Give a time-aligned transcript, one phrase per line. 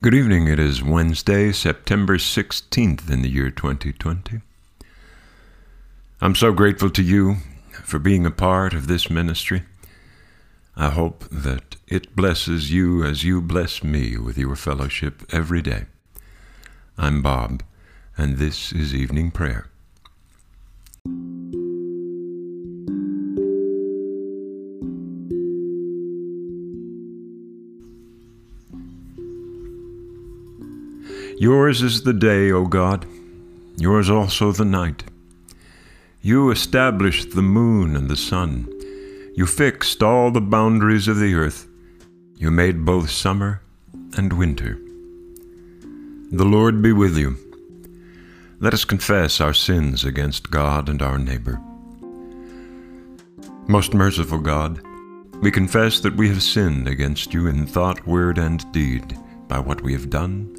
[0.00, 0.46] Good evening.
[0.46, 4.42] It is Wednesday, September 16th in the year 2020.
[6.20, 7.38] I'm so grateful to you
[7.82, 9.64] for being a part of this ministry.
[10.76, 15.86] I hope that it blesses you as you bless me with your fellowship every day.
[16.96, 17.64] I'm Bob,
[18.16, 19.66] and this is Evening Prayer.
[31.40, 33.06] Yours is the day, O God,
[33.76, 35.04] yours also the night.
[36.20, 38.66] You established the moon and the sun.
[39.36, 41.68] You fixed all the boundaries of the earth.
[42.34, 43.62] You made both summer
[44.16, 44.80] and winter.
[46.32, 47.36] The Lord be with you.
[48.58, 51.60] Let us confess our sins against God and our neighbor.
[53.68, 54.80] Most merciful God,
[55.40, 59.82] we confess that we have sinned against you in thought, word, and deed, by what
[59.82, 60.58] we have done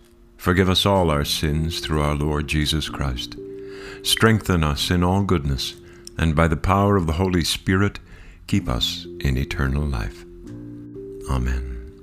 [0.41, 3.35] Forgive us all our sins through our Lord Jesus Christ.
[4.01, 5.75] Strengthen us in all goodness,
[6.17, 7.99] and by the power of the Holy Spirit,
[8.47, 10.25] keep us in eternal life.
[11.29, 11.93] Amen.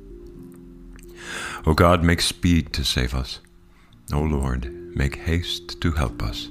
[1.66, 3.40] O God, make speed to save us.
[4.12, 6.48] O Lord, make haste to help us.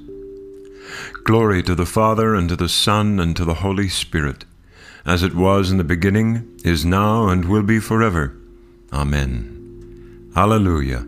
[1.24, 4.44] Glory to the Father, and to the Son, and to the Holy Spirit,
[5.06, 8.36] as it was in the beginning, is now, and will be forever.
[8.92, 10.30] Amen.
[10.36, 11.07] Alleluia.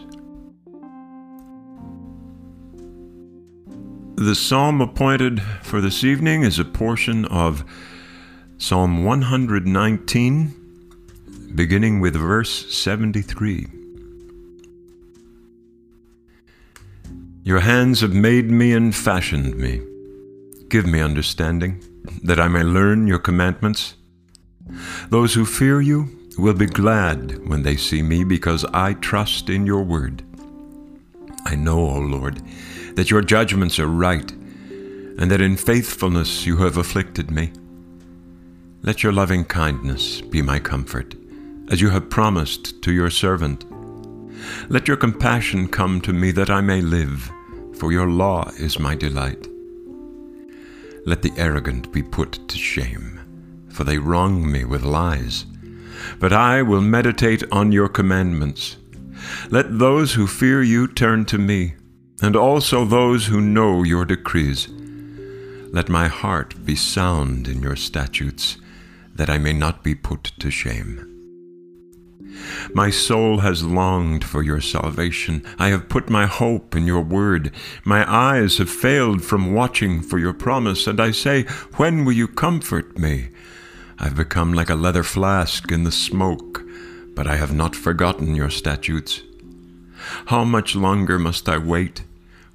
[4.15, 7.63] The psalm appointed for this evening is a portion of
[8.57, 10.53] Psalm 119,
[11.55, 13.65] beginning with verse 73.
[17.43, 19.81] Your hands have made me and fashioned me.
[20.69, 21.83] Give me understanding,
[22.23, 23.95] that I may learn your commandments.
[25.09, 29.65] Those who fear you will be glad when they see me, because I trust in
[29.65, 30.23] your word.
[31.45, 32.43] I know, O Lord,
[32.95, 37.51] that your judgments are right, and that in faithfulness you have afflicted me.
[38.83, 41.15] Let your loving kindness be my comfort,
[41.69, 43.65] as you have promised to your servant.
[44.69, 47.31] Let your compassion come to me that I may live,
[47.77, 49.47] for your law is my delight.
[51.05, 53.19] Let the arrogant be put to shame,
[53.69, 55.45] for they wrong me with lies.
[56.19, 58.77] But I will meditate on your commandments.
[59.49, 61.75] Let those who fear you turn to me
[62.21, 64.69] and also those who know your decrees.
[65.73, 68.57] Let my heart be sound in your statutes,
[69.15, 71.07] that I may not be put to shame.
[72.73, 75.43] My soul has longed for your salvation.
[75.57, 77.51] I have put my hope in your word.
[77.83, 81.43] My eyes have failed from watching for your promise, and I say,
[81.75, 83.29] When will you comfort me?
[83.99, 86.63] I've become like a leather flask in the smoke,
[87.15, 89.21] but I have not forgotten your statutes.
[90.27, 92.03] How much longer must I wait?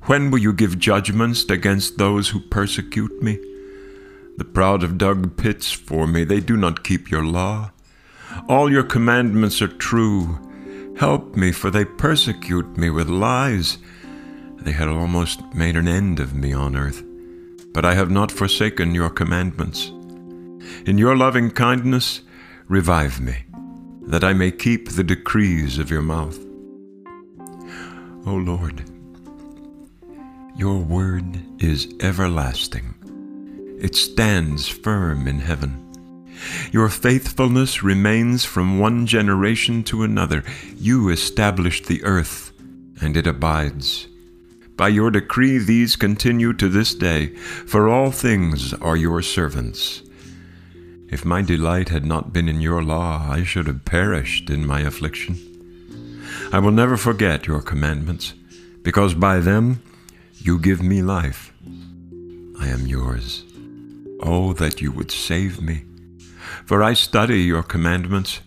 [0.07, 3.41] When will you give judgments against those who persecute me?
[4.37, 7.73] The proud have dug pits for me, they do not keep your law.
[8.49, 10.39] All your commandments are true.
[10.97, 13.79] Help me, for they persecute me with lies.
[14.59, 17.03] They had almost made an end of me on earth,
[17.73, 19.89] but I have not forsaken your commandments.
[20.87, 22.21] In your loving kindness,
[22.69, 23.45] revive me,
[24.03, 26.39] that I may keep the decrees of your mouth.
[28.25, 28.85] O Lord,
[30.57, 32.95] your word is everlasting.
[33.79, 35.83] It stands firm in heaven.
[36.73, 40.43] Your faithfulness remains from one generation to another.
[40.77, 42.53] You established the earth,
[43.03, 44.09] and it abides.
[44.77, 50.03] By your decree, these continue to this day, for all things are your servants.
[51.11, 54.81] If my delight had not been in your law, I should have perished in my
[54.81, 55.37] affliction.
[56.51, 58.33] I will never forget your commandments
[58.83, 59.83] because by them
[60.39, 61.53] you give me life.
[62.61, 63.45] I am yours.
[64.21, 65.85] Oh, that you would save me,
[66.65, 68.41] for I study your commandments.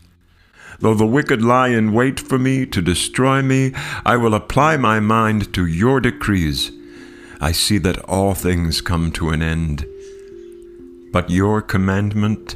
[0.79, 3.73] Though the wicked lie in wait for me to destroy me,
[4.05, 6.71] I will apply my mind to your decrees.
[7.41, 9.85] I see that all things come to an end,
[11.11, 12.55] but your commandment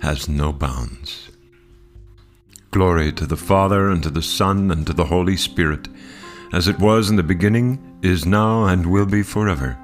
[0.00, 1.30] has no bounds.
[2.70, 5.88] Glory to the Father, and to the Son, and to the Holy Spirit,
[6.52, 9.76] as it was in the beginning, is now, and will be forever.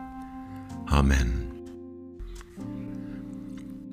[0.93, 1.41] Amen.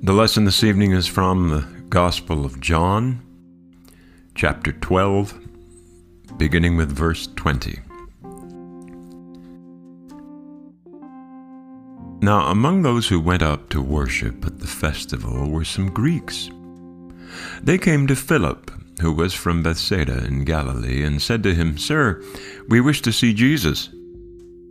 [0.04, 3.22] The lesson this evening is from the Gospel of John,
[4.34, 5.38] chapter 12,
[6.38, 7.80] beginning with verse 20.
[12.24, 16.50] Now, among those who went up to worship at the festival were some Greeks.
[17.64, 18.72] They came to Philip,
[19.02, 22.24] who was from Bethsaida in Galilee, and said to him, Sir,
[22.68, 23.90] we wish to see Jesus.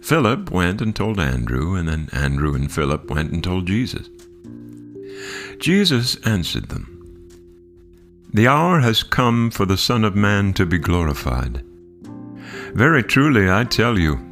[0.01, 4.09] Philip went and told Andrew, and then Andrew and Philip went and told Jesus.
[5.59, 7.29] Jesus answered them,
[8.33, 11.63] The hour has come for the Son of Man to be glorified.
[12.75, 14.27] Very truly I tell you,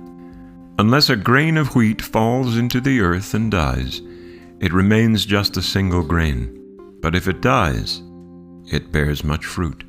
[0.81, 4.01] Unless a grain of wheat falls into the earth and dies,
[4.61, 6.55] it remains just a single grain.
[7.01, 8.01] But if it dies,
[8.71, 9.83] it bears much fruit.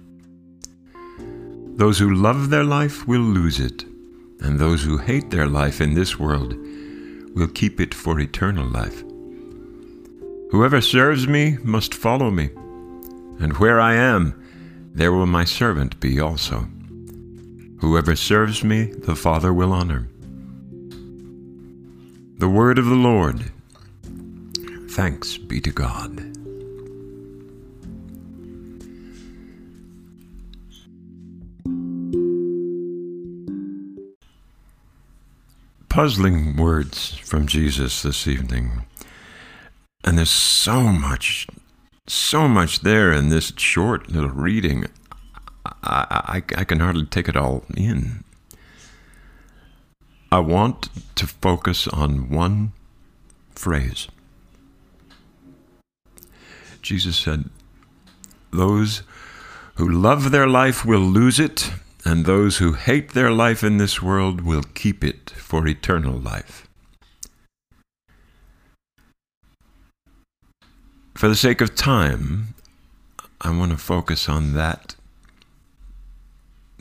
[1.79, 3.85] Those who love their life will lose it,
[4.41, 6.53] and those who hate their life in this world
[7.33, 9.01] will keep it for eternal life.
[10.51, 12.49] Whoever serves me must follow me,
[13.39, 14.35] and where I am,
[14.93, 16.67] there will my servant be also.
[17.79, 20.09] Whoever serves me, the Father will honor.
[22.39, 23.53] The word of the Lord.
[24.89, 26.28] Thanks be to God.
[35.99, 38.85] Puzzling words from Jesus this evening.
[40.05, 41.45] And there's so much,
[42.07, 44.85] so much there in this short little reading.
[45.65, 48.23] I, I, I can hardly take it all in.
[50.31, 52.71] I want to focus on one
[53.51, 54.07] phrase.
[56.81, 57.49] Jesus said,
[58.51, 59.03] Those
[59.75, 61.69] who love their life will lose it,
[62.05, 66.67] and those who hate their life in this world will keep it for eternal life.
[71.15, 72.53] For the sake of time,
[73.41, 74.95] I want to focus on that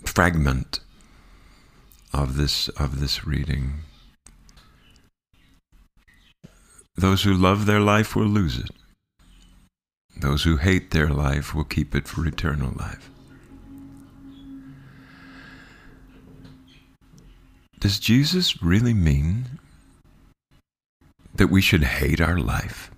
[0.04, 0.80] fragment
[2.12, 3.80] of this of this reading.
[6.96, 8.70] Those who love their life will lose it.
[10.16, 13.10] Those who hate their life will keep it for eternal life.
[17.80, 19.60] Does Jesus really mean
[21.34, 22.90] that we should hate our life?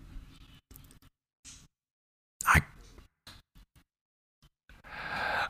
[2.46, 2.62] I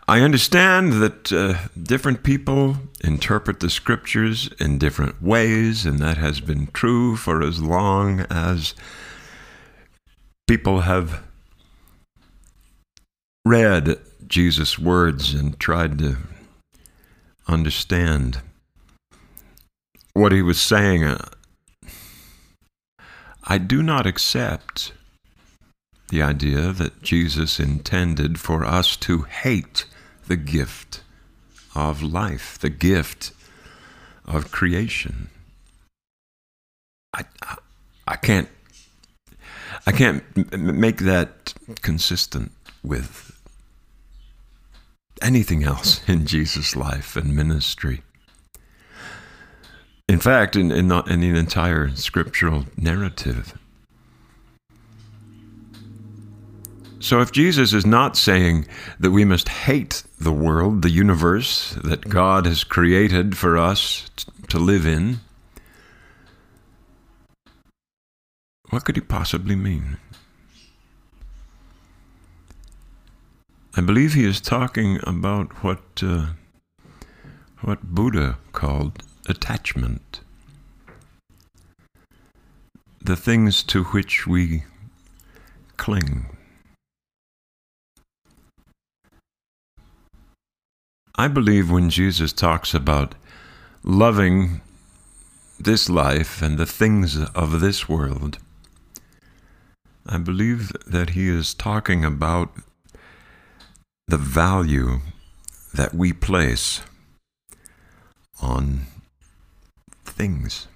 [0.09, 6.41] I understand that uh, different people interpret the scriptures in different ways, and that has
[6.41, 8.75] been true for as long as
[10.49, 11.23] people have
[13.45, 16.17] read Jesus' words and tried to
[17.47, 18.41] understand
[20.13, 21.05] what he was saying.
[21.05, 21.29] Uh,
[23.45, 24.93] I do not accept
[26.11, 29.87] the idea that Jesus intended for us to hate
[30.27, 31.03] the gift
[31.75, 33.33] of life, the gift
[34.27, 35.31] of creation.
[37.15, 37.57] I, I,
[38.07, 38.49] I can't
[39.87, 40.23] I can't
[40.59, 42.53] make that consistent
[42.83, 43.41] with
[45.23, 48.03] anything else in Jesus' life and ministry.
[50.11, 53.57] In fact, in, in, the, in the entire scriptural narrative,
[57.03, 58.67] So, if Jesus is not saying
[58.99, 64.11] that we must hate the world, the universe that God has created for us
[64.51, 65.21] to live in,
[68.69, 69.97] what could he possibly mean?
[73.75, 76.27] I believe he is talking about what uh,
[77.63, 80.21] what Buddha called attachment,
[83.01, 84.65] the things to which we
[85.77, 86.27] cling.
[91.15, 93.15] I believe when Jesus talks about
[93.83, 94.61] loving
[95.59, 98.39] this life and the things of this world,
[100.07, 102.51] I believe that he is talking about
[104.09, 105.01] the value
[105.73, 106.81] that we place
[108.43, 108.87] on
[110.21, 110.69] things,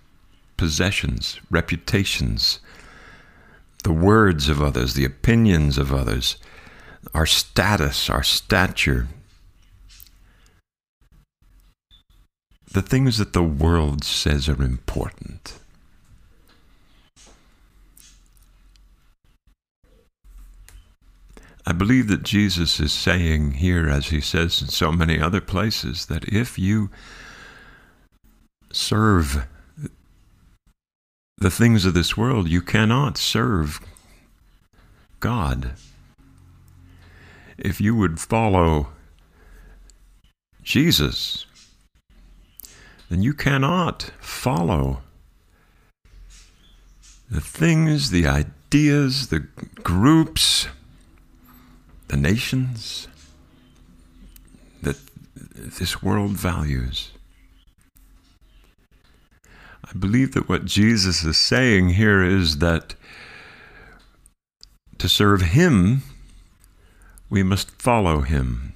[0.56, 2.60] possessions, reputations,
[3.82, 6.38] the words of others, the opinions of others,
[7.12, 9.06] our status, our stature,
[12.72, 15.58] the things that the world says are important.
[21.66, 26.06] I believe that Jesus is saying here, as he says in so many other places,
[26.06, 26.88] that if you
[28.74, 29.46] serve
[31.38, 33.80] the things of this world, you cannot serve
[35.20, 35.72] God.
[37.58, 38.88] If you would follow
[40.62, 41.46] Jesus,
[43.10, 45.02] then you cannot follow
[47.30, 49.40] the things, the ideas, the
[49.82, 50.68] groups,
[52.08, 53.08] the nations
[54.82, 54.96] that
[55.34, 57.13] this world values.
[59.84, 62.94] I believe that what Jesus is saying here is that
[64.98, 66.02] to serve Him,
[67.28, 68.74] we must follow Him.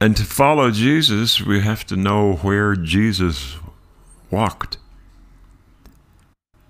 [0.00, 3.56] And to follow Jesus, we have to know where Jesus
[4.30, 4.76] walked.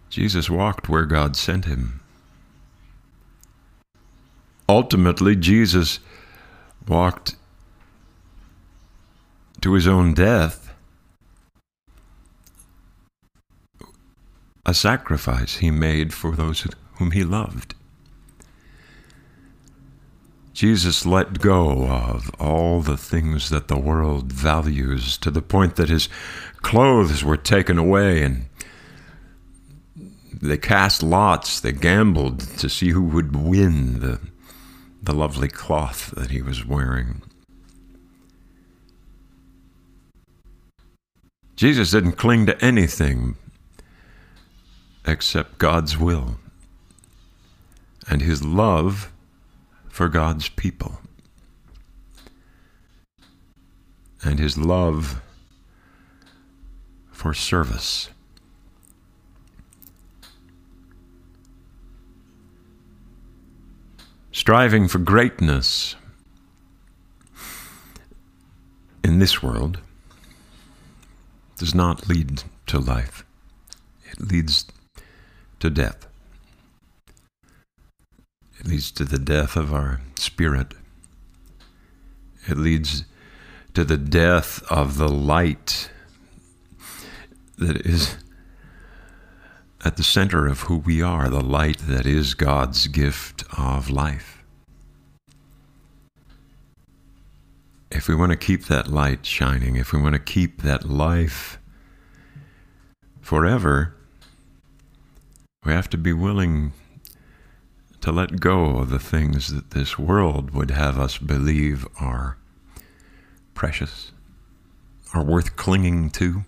[0.09, 2.01] Jesus walked where God sent him.
[4.69, 5.99] Ultimately, Jesus
[6.87, 7.37] walked
[9.67, 10.73] to his own death,
[14.65, 16.69] a sacrifice he made for those
[16.99, 17.75] whom he loved.
[20.53, 25.89] Jesus let go of all the things that the world values to the point that
[25.89, 26.09] his
[26.63, 28.47] clothes were taken away and
[30.33, 34.21] they cast lots, they gambled to see who would win the,
[35.03, 37.26] the lovely cloth that he was wearing.
[41.57, 43.37] Jesus didn't cling to anything
[45.07, 46.37] except God's will
[48.07, 49.11] and his love
[49.89, 51.01] for God's people
[54.23, 55.23] and his love
[57.11, 58.11] for service.
[64.31, 65.97] Striving for greatness
[69.03, 69.81] in this world
[71.59, 73.25] does not lead to life,
[74.05, 74.67] it leads
[75.61, 76.07] to death.
[78.59, 80.75] It leads to the death of our spirit.
[82.49, 83.05] It leads
[83.75, 85.91] to the death of the light
[87.59, 88.17] that is
[89.85, 94.36] at the center of who we are, the light that is God's gift of life.
[97.91, 101.59] If we want to keep that light shining, if we want to keep that life
[103.21, 103.95] forever,
[105.65, 106.73] we have to be willing
[108.01, 112.37] to let go of the things that this world would have us believe are
[113.55, 114.13] precious,
[115.13, 116.45] are worth clinging to.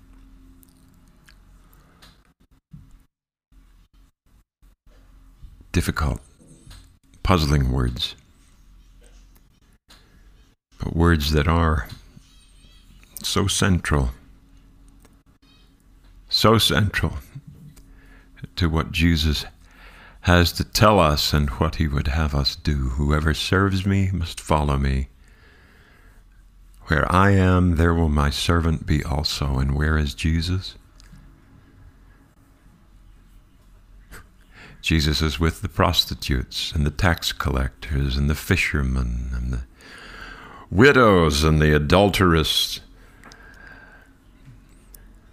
[5.72, 6.20] Difficult,
[7.22, 8.14] puzzling words,
[10.98, 11.86] words that are
[13.22, 14.10] so central,
[16.28, 17.18] so central
[18.56, 19.44] to what Jesus
[20.22, 22.88] has to tell us and what he would have us do.
[22.90, 25.06] Whoever serves me must follow me.
[26.88, 29.58] Where I am, there will my servant be also.
[29.58, 30.74] And where is Jesus?
[34.82, 39.67] Jesus is with the prostitutes and the tax collectors and the fishermen and the
[40.70, 42.80] widows and the adulterous,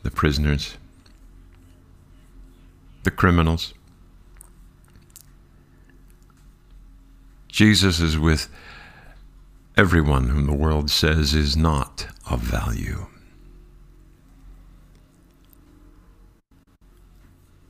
[0.03, 0.77] the prisoners,
[3.03, 3.73] the criminals.
[7.47, 8.49] Jesus is with
[9.77, 13.07] everyone whom the world says is not of value.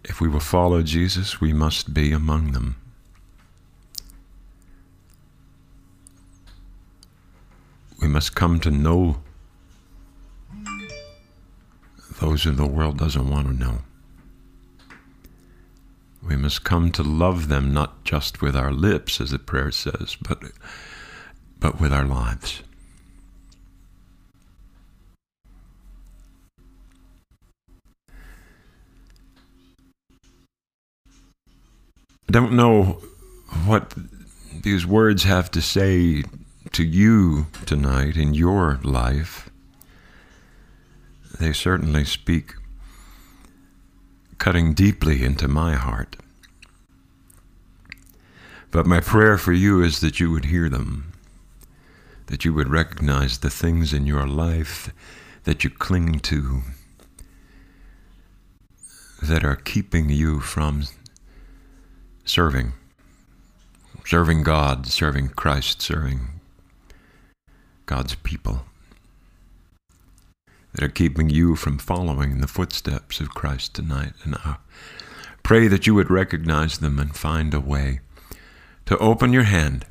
[0.03, 2.77] If we will follow Jesus, we must be among them.
[8.05, 9.17] We must come to know
[12.21, 13.79] those who the world doesn't want to know.
[16.21, 20.17] We must come to love them not just with our lips, as the prayer says,
[20.21, 20.37] but,
[21.59, 22.61] but with our lives.
[32.29, 33.01] I don't know
[33.65, 33.95] what
[34.61, 36.23] these words have to say
[36.75, 39.49] to you tonight in your life,
[41.39, 42.53] they certainly speak,
[44.39, 46.17] cutting deeply into my heart.
[48.71, 51.13] But my prayer for you is that you would hear them,
[52.25, 54.93] that you would recognize the things in your life
[55.45, 56.63] that you cling to
[59.23, 60.83] that are keeping you from
[62.25, 62.73] serving,
[64.03, 66.34] serving God, serving Christ, serving
[67.85, 68.65] God's people
[70.73, 74.13] that are keeping you from following in the footsteps of Christ tonight.
[74.23, 74.57] And I
[75.43, 77.99] pray that you would recognize them and find a way
[78.85, 79.85] to open your hand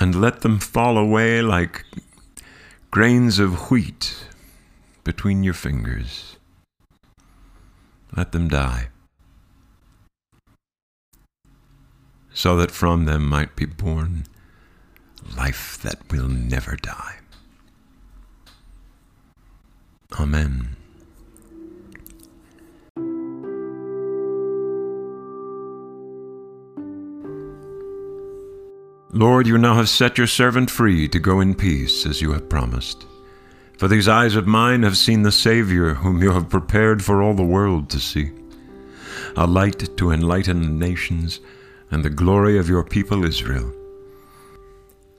[0.00, 1.84] and let them fall away like
[2.90, 4.26] grains of wheat
[5.04, 6.36] between your fingers.
[8.16, 8.88] Let them die,
[12.32, 14.26] so that from them might be born
[15.36, 17.16] life that will never die.
[20.18, 20.76] Amen.
[29.14, 32.48] Lord, you now have set your servant free to go in peace as you have
[32.48, 33.06] promised.
[33.78, 37.34] For these eyes of mine have seen the Savior, whom you have prepared for all
[37.34, 38.32] the world to see,
[39.36, 41.38] a light to enlighten the nations
[41.92, 43.72] and the glory of your people Israel.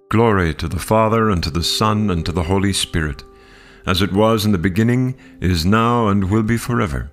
[0.09, 3.23] Glory to the Father, and to the Son, and to the Holy Spirit
[3.85, 7.11] as it was in the beginning, is now, and will be forever.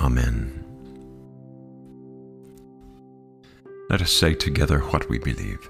[0.00, 0.58] Amen.
[3.90, 5.68] Let us say together what we believe.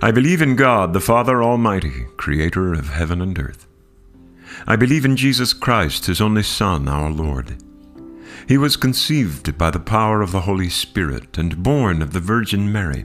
[0.00, 3.66] I believe in God, the Father Almighty, creator of heaven and earth.
[4.66, 7.62] I believe in Jesus Christ, his only Son, our Lord.
[8.48, 12.72] He was conceived by the power of the Holy Spirit and born of the Virgin
[12.72, 13.04] Mary.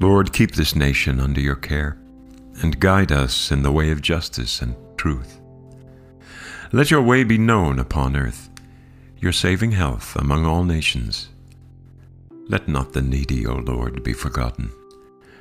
[0.00, 1.98] Lord, keep this nation under your care
[2.62, 5.40] and guide us in the way of justice and truth.
[6.72, 8.48] Let your way be known upon earth,
[9.18, 11.28] your saving health among all nations.
[12.48, 14.72] Let not the needy, O Lord, be forgotten,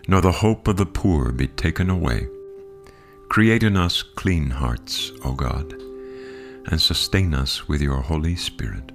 [0.09, 2.27] nor the hope of the poor be taken away.
[3.29, 5.71] Create in us clean hearts, O God,
[6.65, 8.91] and sustain us with your Holy Spirit.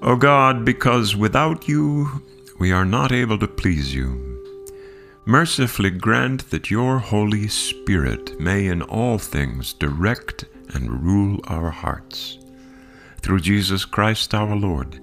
[0.00, 2.22] O God, because without you
[2.58, 4.24] we are not able to please you.
[5.24, 12.38] Mercifully grant that your Holy Spirit may in all things direct and rule our hearts.
[13.20, 15.00] Through Jesus Christ our Lord,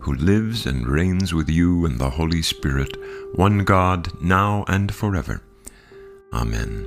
[0.00, 2.96] who lives and reigns with you in the Holy Spirit,
[3.34, 5.42] one God, now and forever.
[6.32, 6.86] Amen.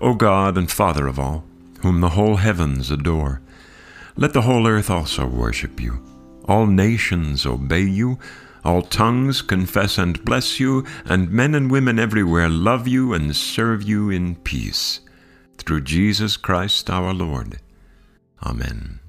[0.00, 1.44] O God and Father of all,
[1.82, 3.42] whom the whole heavens adore,
[4.16, 6.04] let the whole earth also worship you.
[6.46, 8.18] All nations obey you,
[8.64, 13.82] all tongues confess and bless you, and men and women everywhere love you and serve
[13.82, 15.00] you in peace.
[15.58, 17.60] Through Jesus Christ our Lord.
[18.42, 19.00] Amen.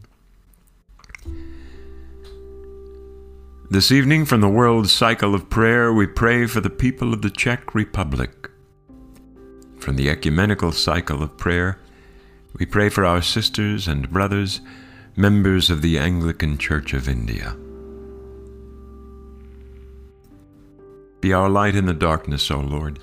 [3.70, 7.30] This evening, from the World Cycle of Prayer, we pray for the people of the
[7.30, 8.50] Czech Republic.
[9.80, 11.80] From the Ecumenical Cycle of Prayer,
[12.60, 14.60] we pray for our sisters and brothers
[15.16, 17.56] members of the Anglican Church of India.
[21.20, 23.00] Be our light in the darkness, O Lord.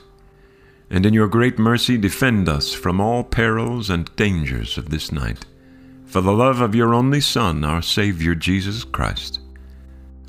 [0.91, 5.45] and in your great mercy defend us from all perils and dangers of this night.
[6.07, 9.41] For the love of your only Son, our Savior Jesus Christ.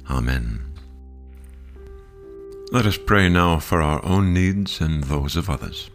[0.10, 0.62] Amen.
[2.72, 5.89] Let us pray now for our own needs and those of others.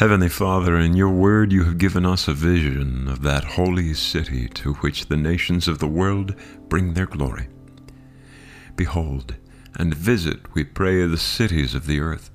[0.00, 4.48] Heavenly Father, in your word you have given us a vision of that holy city
[4.48, 6.34] to which the nations of the world
[6.70, 7.48] bring their glory.
[8.76, 9.34] Behold,
[9.74, 12.30] and visit, we pray, the cities of the earth.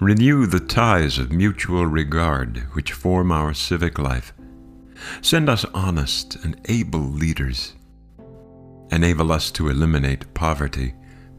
[0.00, 4.32] Renew the ties of mutual regard which form our civic life.
[5.20, 7.74] Send us honest and able leaders.
[8.90, 10.94] Enable us to eliminate poverty,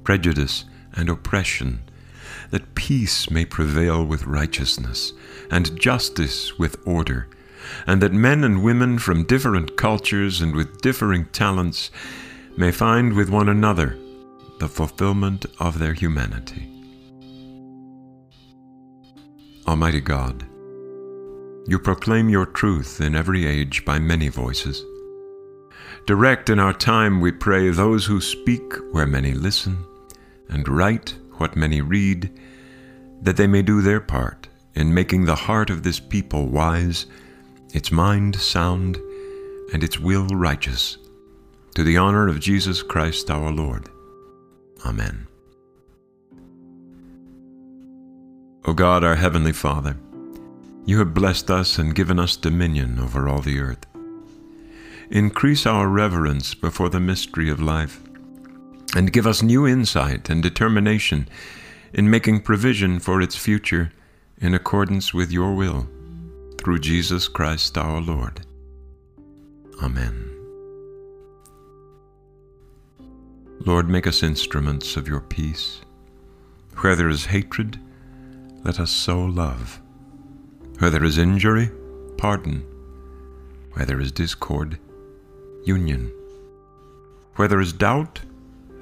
[0.06, 1.82] prejudice, and oppression
[2.54, 5.14] that peace may prevail with righteousness,
[5.50, 7.28] and justice with order,
[7.88, 11.90] and that men and women from different cultures and with differing talents
[12.56, 13.98] may find with one another
[14.60, 16.70] the fulfillment of their humanity.
[19.68, 20.44] Almighty God,
[21.68, 24.86] you proclaim your truth in every age by many voices.
[26.06, 29.84] Direct in our time, we pray, those who speak where many listen,
[30.50, 32.32] and write what many read,
[33.22, 37.06] that they may do their part in making the heart of this people wise,
[37.74, 38.98] its mind sound,
[39.72, 40.98] and its will righteous,
[41.76, 43.90] to the honor of Jesus Christ our Lord.
[44.86, 45.28] Amen.
[48.66, 49.98] O God, our heavenly Father,
[50.86, 53.86] you have blessed us and given us dominion over all the earth.
[55.10, 58.02] Increase our reverence before the mystery of life,
[58.96, 61.28] and give us new insight and determination
[61.94, 63.92] in making provision for its future
[64.40, 65.88] in accordance with your will,
[66.58, 68.46] through Jesus Christ our Lord.
[69.82, 70.30] Amen.
[73.66, 75.82] Lord, make us instruments of your peace.
[76.80, 77.80] Where there is hatred,
[78.64, 79.80] let us sow love.
[80.80, 81.72] Where there is injury,
[82.18, 82.66] pardon.
[83.74, 84.80] Where there is discord,
[85.64, 86.12] union.
[87.36, 88.22] Where there is doubt,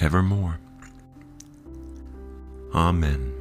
[0.00, 0.58] evermore.
[2.74, 3.39] Amen.